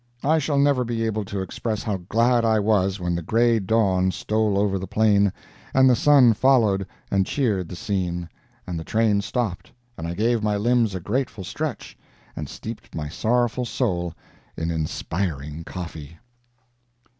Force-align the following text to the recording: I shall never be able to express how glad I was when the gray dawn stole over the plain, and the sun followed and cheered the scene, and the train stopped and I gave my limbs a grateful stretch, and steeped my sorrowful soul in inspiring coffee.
I 0.23 0.39
shall 0.39 0.57
never 0.57 0.83
be 0.83 1.03
able 1.05 1.23
to 1.25 1.41
express 1.43 1.83
how 1.83 1.97
glad 1.97 2.43
I 2.43 2.57
was 2.59 2.99
when 2.99 3.13
the 3.13 3.21
gray 3.21 3.59
dawn 3.59 4.09
stole 4.09 4.57
over 4.57 4.79
the 4.79 4.87
plain, 4.87 5.31
and 5.75 5.87
the 5.87 5.95
sun 5.95 6.33
followed 6.33 6.87
and 7.11 7.23
cheered 7.23 7.69
the 7.69 7.75
scene, 7.75 8.27
and 8.65 8.79
the 8.79 8.83
train 8.83 9.21
stopped 9.21 9.71
and 9.99 10.07
I 10.07 10.15
gave 10.15 10.41
my 10.41 10.57
limbs 10.57 10.95
a 10.95 10.99
grateful 10.99 11.43
stretch, 11.43 11.95
and 12.35 12.49
steeped 12.49 12.95
my 12.95 13.09
sorrowful 13.09 13.63
soul 13.65 14.15
in 14.57 14.71
inspiring 14.71 15.63
coffee. 15.65 16.17